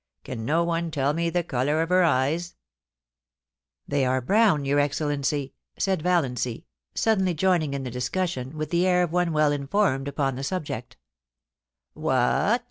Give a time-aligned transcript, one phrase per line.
[0.23, 2.55] Can no one tell me the colour of her eyes?'
[3.87, 9.03] They are brown, your Excellency,' said Valiancy, suddenly joining in the discussion, with the air
[9.03, 10.97] of one well informed upon the subject'
[11.93, 12.59] What